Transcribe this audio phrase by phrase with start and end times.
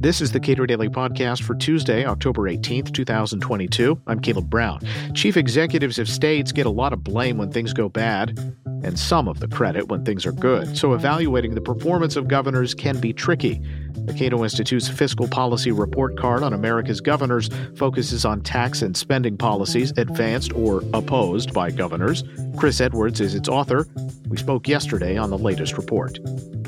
[0.00, 4.00] This is the Cato Daily Podcast for Tuesday, October 18th, 2022.
[4.06, 4.80] I'm Caleb Brown.
[5.12, 8.38] Chief executives of states get a lot of blame when things go bad,
[8.84, 10.76] and some of the credit when things are good.
[10.76, 13.60] So evaluating the performance of governors can be tricky.
[14.06, 19.36] The Cato Institute's fiscal policy report card on America's governors focuses on tax and spending
[19.36, 22.22] policies advanced or opposed by governors.
[22.56, 23.88] Chris Edwards is its author.
[24.28, 26.20] We spoke yesterday on the latest report.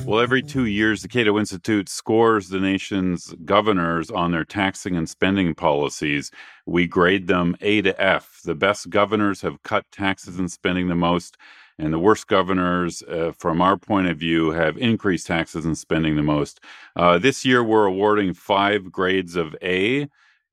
[0.06, 5.08] Well, every two years, the Cato Institute scores the nation's governors on their taxing and
[5.08, 6.32] spending policies.
[6.66, 8.40] We grade them A to F.
[8.44, 11.36] The best governors have cut taxes and spending the most,
[11.78, 16.16] and the worst governors, uh, from our point of view, have increased taxes and spending
[16.16, 16.60] the most.
[16.96, 20.08] Uh, this year, we're awarding five grades of A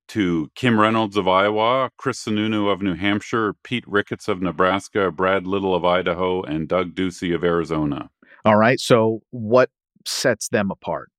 [0.09, 5.47] to Kim Reynolds of Iowa, Chris Sununu of New Hampshire, Pete Ricketts of Nebraska, Brad
[5.47, 8.09] Little of Idaho, and Doug Ducey of Arizona.
[8.45, 8.79] All right.
[8.79, 9.69] So, what
[10.05, 11.09] sets them apart?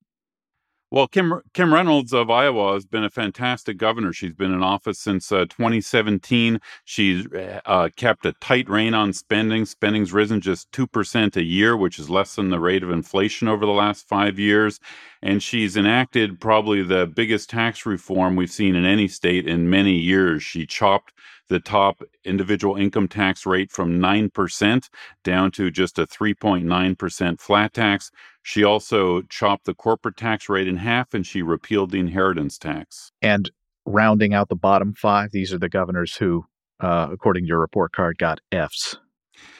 [0.90, 4.10] Well, Kim Kim Reynolds of Iowa has been a fantastic governor.
[4.14, 6.58] She's been in office since uh, 2017.
[6.86, 7.26] She's
[7.66, 9.66] uh, kept a tight rein on spending.
[9.66, 13.48] Spending's risen just two percent a year, which is less than the rate of inflation
[13.48, 14.80] over the last five years.
[15.20, 19.94] And she's enacted probably the biggest tax reform we've seen in any state in many
[19.94, 20.42] years.
[20.42, 21.12] She chopped
[21.48, 24.88] the top individual income tax rate from 9%
[25.24, 28.10] down to just a 3.9% flat tax.
[28.42, 33.12] She also chopped the corporate tax rate in half and she repealed the inheritance tax.
[33.22, 33.50] And
[33.84, 36.44] rounding out the bottom five, these are the governors who,
[36.80, 38.96] uh, according to your report card, got Fs.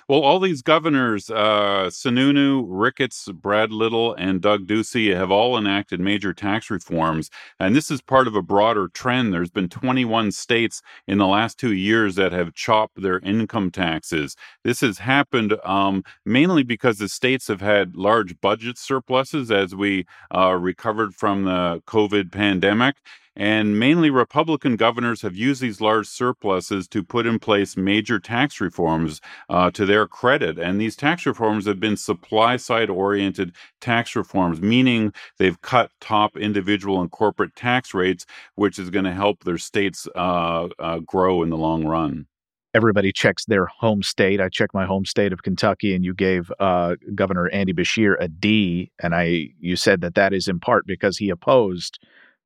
[0.08, 6.00] Well, all these governors, uh, Sununu, Ricketts, Brad Little, and Doug Ducey, have all enacted
[6.00, 7.28] major tax reforms.
[7.60, 9.34] And this is part of a broader trend.
[9.34, 14.34] There's been 21 states in the last two years that have chopped their income taxes.
[14.64, 20.06] This has happened um, mainly because the states have had large budget surpluses as we
[20.34, 22.96] uh, recovered from the COVID pandemic.
[23.38, 28.60] And mainly Republican governors have used these large surpluses to put in place major tax
[28.60, 30.58] reforms uh, to their credit.
[30.58, 36.36] And these tax reforms have been supply side oriented tax reforms, meaning they've cut top
[36.36, 41.44] individual and corporate tax rates, which is going to help their states uh, uh, grow
[41.44, 42.26] in the long run
[42.74, 44.40] everybody checks their home state.
[44.40, 48.28] I checked my home state of Kentucky, and you gave uh, Governor Andy Beshear a
[48.28, 51.98] D, and I you said that that is in part because he opposed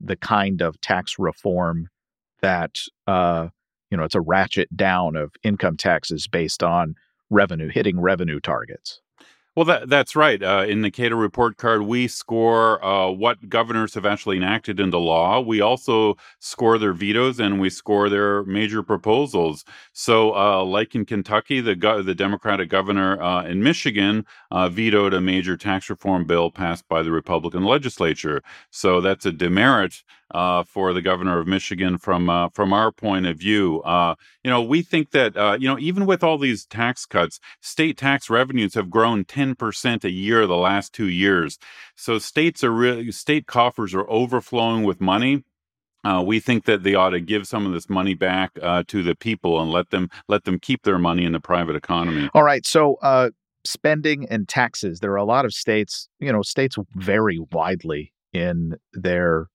[0.03, 1.89] the kind of tax reform
[2.41, 3.49] that uh,
[3.91, 6.95] you know it's a ratchet down of income taxes based on
[7.31, 9.02] revenue hitting revenue targets.
[9.55, 10.43] Well, that, that's right.
[10.43, 14.97] Uh, in the Cato report card, we score uh, what governors have actually enacted into
[14.97, 15.41] law.
[15.41, 19.67] We also score their vetoes and we score their major proposals.
[19.93, 25.13] So, uh, like in Kentucky, the go- the Democratic governor uh, in Michigan uh, vetoed
[25.13, 28.43] a major tax reform bill passed by the Republican legislature.
[28.71, 30.03] So that's a demerit
[30.33, 33.81] uh, for the governor of Michigan from uh, from our point of view.
[33.83, 37.39] Uh, you know, we think that uh, you know even with all these tax cuts,
[37.61, 41.59] state tax revenues have grown ten percent a year the last two years.
[41.97, 45.45] So states are really state coffers are overflowing with money.
[46.05, 49.05] Uh, we think that they ought to give some of this money back uh, to
[49.05, 52.29] the people and let them let them keep their money in the private economy.
[52.35, 53.31] All right, so uh,
[53.65, 55.01] spending and taxes.
[55.01, 56.09] There are a lot of states.
[56.19, 59.47] You know, states vary widely in their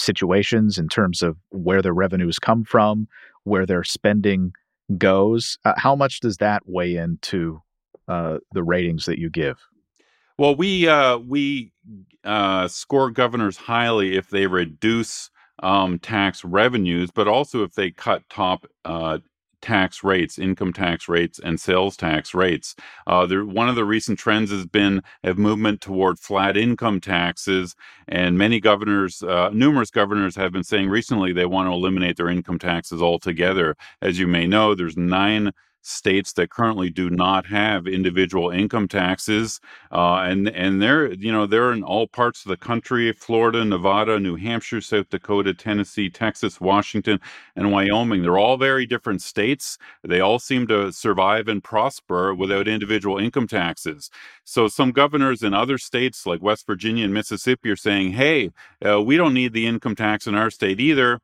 [0.00, 3.08] situations in terms of where their revenues come from,
[3.44, 4.52] where their spending
[4.98, 5.58] goes.
[5.64, 7.60] Uh, how much does that weigh into
[8.08, 9.58] uh, the ratings that you give?
[10.38, 11.72] Well, we uh, we
[12.24, 15.30] uh, score governors highly if they reduce
[15.62, 19.18] um, tax revenues, but also if they cut top uh,
[19.60, 22.74] tax rates, income tax rates, and sales tax rates.
[23.06, 27.74] Uh, there, one of the recent trends has been a movement toward flat income taxes,
[28.08, 32.28] and many governors, uh, numerous governors, have been saying recently they want to eliminate their
[32.28, 33.76] income taxes altogether.
[34.02, 35.52] As you may know, there's nine
[35.82, 39.60] states that currently do not have individual income taxes,
[39.92, 44.18] uh, and and they're you know they're in all parts of the country: Florida, Nevada,
[44.20, 47.18] New Hampshire, South Dakota, Tennessee, Texas, Washington,
[47.56, 48.22] and Wyoming.
[48.22, 49.78] They're all very different states.
[50.02, 54.10] They all seem to survive and prosper without individual income taxes.
[54.44, 58.50] So some governors in other states like West Virginia and Mississippi are saying, "Hey,
[58.84, 61.20] uh, we don't need the income tax in our state either."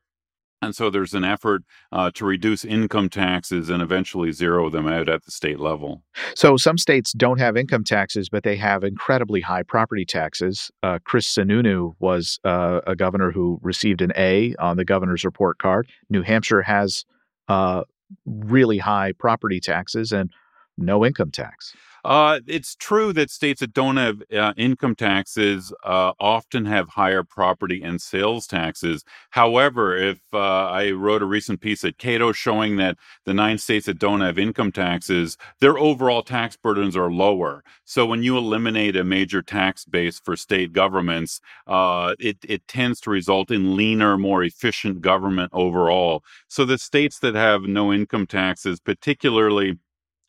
[0.66, 5.08] And so there's an effort uh, to reduce income taxes and eventually zero them out
[5.08, 6.02] at the state level.
[6.34, 10.72] So some states don't have income taxes, but they have incredibly high property taxes.
[10.82, 15.58] Uh, Chris Sununu was uh, a governor who received an A on the governor's report
[15.58, 15.88] card.
[16.10, 17.04] New Hampshire has
[17.46, 17.84] uh,
[18.26, 20.32] really high property taxes, and
[20.76, 21.75] no income tax.
[22.06, 27.25] Uh, it's true that states that don't have uh, income taxes uh, often have higher
[27.25, 29.02] property and sales taxes.
[29.31, 33.87] However, if uh, I wrote a recent piece at Cato showing that the nine states
[33.87, 37.64] that don't have income taxes, their overall tax burdens are lower.
[37.84, 43.00] So when you eliminate a major tax base for state governments, uh, it, it tends
[43.00, 46.23] to result in leaner, more efficient government overall.
[46.46, 49.81] So the states that have no income taxes, particularly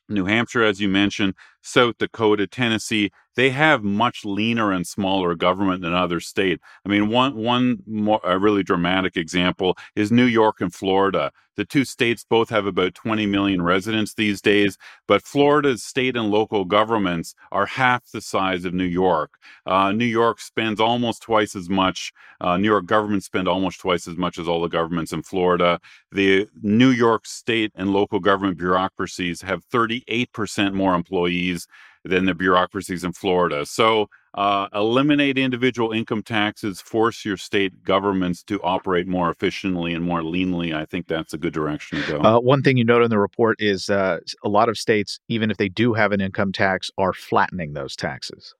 [0.09, 5.83] New Hampshire, as you mentioned, South Dakota, Tennessee, they have much leaner and smaller government
[5.83, 6.61] than other states.
[6.85, 11.31] I mean, one one more a really dramatic example is New York and Florida.
[11.55, 14.77] The two states both have about 20 million residents these days,
[15.07, 19.31] but Florida's state and local governments are half the size of New York.
[19.65, 22.13] Uh, New York spends almost twice as much.
[22.41, 25.79] Uh, New York government spend almost twice as much as all the governments in Florida.
[26.11, 31.46] The New York state and local government bureaucracies have 38% more employees
[32.03, 33.65] than the bureaucracies in Florida.
[33.65, 40.05] So uh, eliminate individual income taxes, force your state governments to operate more efficiently and
[40.05, 40.75] more leanly.
[40.75, 42.21] I think that's a good direction to go.
[42.21, 45.51] Uh, one thing you note in the report is uh, a lot of states, even
[45.51, 48.53] if they do have an income tax, are flattening those taxes.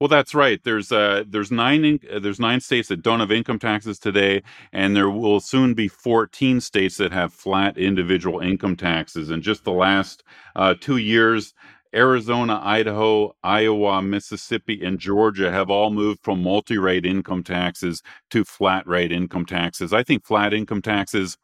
[0.00, 0.58] Well, that's right.
[0.64, 4.96] There's uh, there's nine uh, there's nine states that don't have income taxes today, and
[4.96, 9.28] there will soon be 14 states that have flat individual income taxes.
[9.28, 10.22] In just the last
[10.56, 11.52] uh, two years,
[11.94, 18.44] Arizona, Idaho, Iowa, Mississippi, and Georgia have all moved from multi rate income taxes to
[18.44, 19.92] flat rate income taxes.
[19.92, 21.36] I think flat income taxes,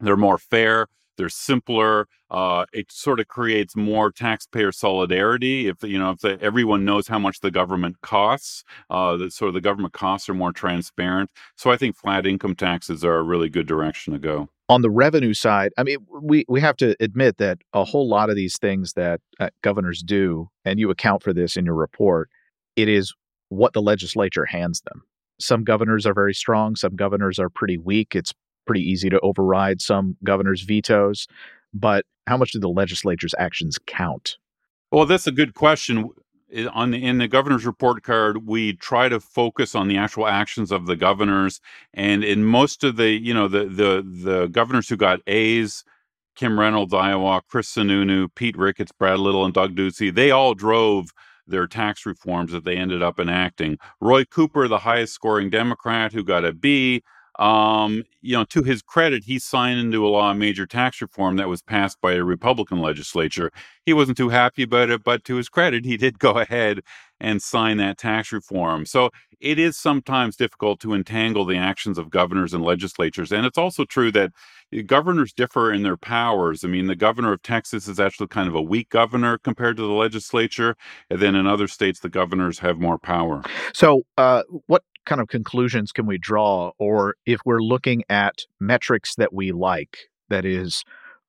[0.00, 0.86] they're more fair.
[1.16, 2.08] They're simpler.
[2.30, 5.68] Uh, it sort of creates more taxpayer solidarity.
[5.68, 9.48] If you know, if the, everyone knows how much the government costs, uh, the, sort
[9.48, 11.30] of the government costs are more transparent.
[11.56, 14.90] So I think flat income taxes are a really good direction to go on the
[14.90, 18.58] revenue side, I mean, we we have to admit that a whole lot of these
[18.58, 22.28] things that uh, governors do, and you account for this in your report,
[22.74, 23.14] it is
[23.48, 25.02] what the legislature hands them.
[25.38, 26.76] Some governors are very strong.
[26.76, 28.16] Some governors are pretty weak.
[28.16, 28.32] It's
[28.66, 31.26] pretty easy to override some governors' vetoes.
[31.72, 34.36] But how much do the legislature's actions count?
[34.90, 36.10] Well, that's a good question
[36.72, 40.70] on the, in the governor's report card we try to focus on the actual actions
[40.70, 41.60] of the governors
[41.92, 45.84] and in most of the you know the the the governors who got A's
[46.36, 51.10] Kim Reynolds Iowa Chris Sununu Pete Ricketts Brad Little and Doug Ducey they all drove
[51.48, 56.22] their tax reforms that they ended up enacting Roy Cooper the highest scoring Democrat who
[56.22, 57.02] got a B
[57.38, 61.36] um, you know, to his credit, he signed into a law a major tax reform
[61.36, 63.50] that was passed by a Republican legislature.
[63.84, 66.80] He wasn't too happy about it, but to his credit, he did go ahead
[67.20, 68.86] and sign that tax reform.
[68.86, 69.10] So
[69.40, 73.32] it is sometimes difficult to entangle the actions of governors and legislatures.
[73.32, 74.32] And it's also true that
[74.86, 76.64] governors differ in their powers.
[76.64, 79.82] I mean, the governor of Texas is actually kind of a weak governor compared to
[79.82, 80.76] the legislature.
[81.10, 83.42] And then in other states, the governors have more power.
[83.72, 86.72] So, uh, what kind of conclusions can we draw?
[86.78, 89.96] Or if we're looking at metrics that we like,
[90.28, 90.82] that is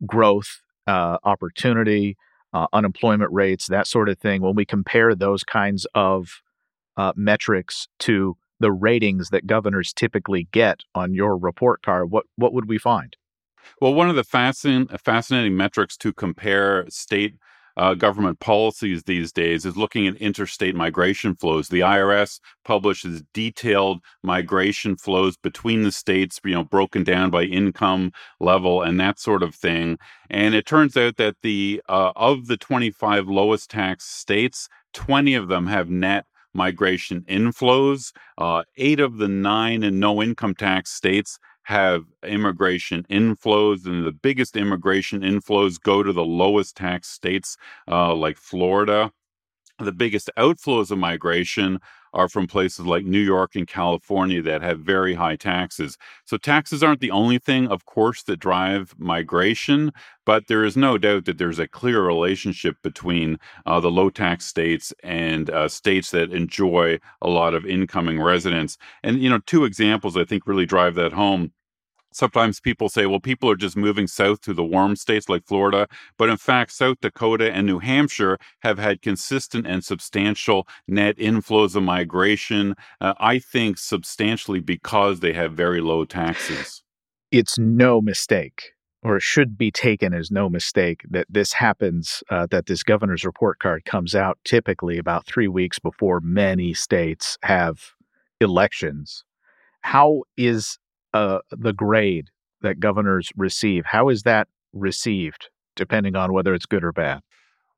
[0.05, 2.17] growth, uh, opportunity,
[2.53, 6.41] uh, unemployment rates, that sort of thing, when we compare those kinds of
[6.95, 12.53] uh, metrics to the ratings that governors typically get on your report card, what what
[12.53, 13.15] would we find?
[13.81, 17.35] Well, one of the fascinating fascinating metrics to compare state
[17.77, 21.69] uh, government policies these days is looking at interstate migration flows.
[21.69, 28.11] The IRS publishes detailed migration flows between the states, you know, broken down by income
[28.39, 29.97] level and that sort of thing.
[30.29, 35.47] And it turns out that the uh, of the 25 lowest tax states, 20 of
[35.47, 38.11] them have net migration inflows.
[38.37, 44.11] Uh, eight of the nine in no income tax states have immigration inflows, and the
[44.13, 47.57] biggest immigration inflows go to the lowest tax states
[47.89, 49.11] uh, like Florida.
[49.79, 51.79] The biggest outflows of migration
[52.13, 55.97] are from places like New York and California that have very high taxes.
[56.25, 59.91] So, taxes aren't the only thing, of course, that drive migration,
[60.25, 64.45] but there is no doubt that there's a clear relationship between uh, the low tax
[64.45, 68.77] states and uh, states that enjoy a lot of incoming residents.
[69.03, 71.51] And, you know, two examples I think really drive that home
[72.17, 75.87] sometimes people say, well, people are just moving south to the warm states like Florida.
[76.17, 81.75] But in fact, South Dakota and New Hampshire have had consistent and substantial net inflows
[81.75, 82.75] of migration.
[82.99, 86.83] Uh, I think substantially because they have very low taxes.
[87.31, 88.71] It's no mistake.
[89.03, 93.59] Or should be taken as no mistake that this happens, uh, that this governor's report
[93.59, 97.93] card comes out typically about three weeks before many states have
[98.41, 99.23] elections.
[99.81, 100.79] How is
[101.17, 102.29] uh, the grade
[102.61, 107.21] that governors receive, how is that received, depending on whether it's good or bad?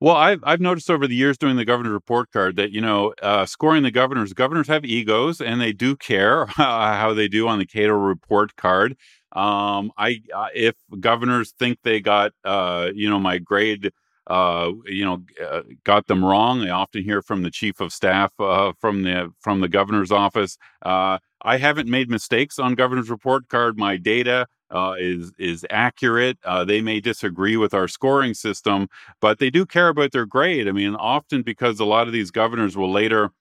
[0.01, 3.13] Well, I've I've noticed over the years doing the governor's report card that you know
[3.21, 4.31] uh, scoring the governors.
[4.33, 8.95] Governors have egos and they do care how they do on the Cato report card.
[9.33, 13.91] Um, I uh, if governors think they got uh, you know my grade
[14.29, 16.61] uh, you know, uh, got them wrong.
[16.61, 20.57] I often hear from the chief of staff uh, from the from the governor's office.
[20.83, 23.77] Uh, I haven't made mistakes on governor's report card.
[23.77, 26.37] My data uh, is is accurate.
[26.43, 28.87] Uh, they may disagree with our scoring system,
[29.21, 30.67] but they do care about their grade.
[30.67, 33.31] I mean, often because a lot of these governors will later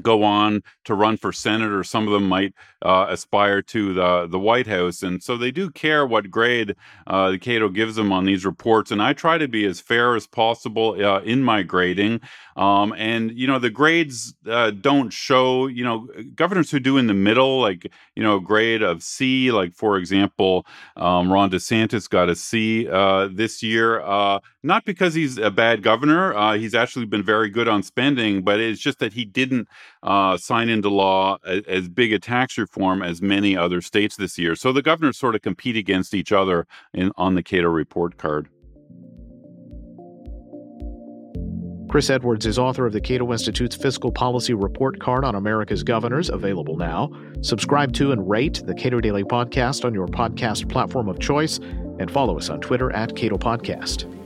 [0.00, 4.26] go on to run for senate or some of them might uh, aspire to the
[4.26, 5.02] the White House.
[5.02, 6.74] And so they do care what grade
[7.06, 8.90] uh, Cato gives them on these reports.
[8.90, 12.20] And I try to be as fair as possible uh, in my grading.
[12.56, 17.06] Um, and you know the grades uh, don't show you know governors who do in
[17.06, 22.28] the middle like you know grade of C like for example um, Ron DeSantis got
[22.28, 27.22] a C uh, this year uh, not because he's a bad governor he's actually been
[27.22, 29.66] very good on spending but it's just that he didn't
[30.02, 34.38] uh, sign into law as, as, big a tax reform as many other states this
[34.38, 34.54] year.
[34.54, 38.48] So the governors sort of compete against each other in, on the Cato report card.
[41.92, 46.30] Chris Edwards is author of the Cato Institute's Fiscal Policy Report Card on America's Governors,
[46.30, 47.10] available now.
[47.42, 51.58] Subscribe to and rate the Cato Daily Podcast on your podcast platform of choice,
[51.98, 54.21] and follow us on Twitter at Cato Podcast.